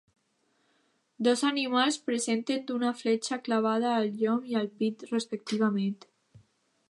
[1.27, 5.97] Dos animals presenten una fletxa clavada al llom i al pit respectivament.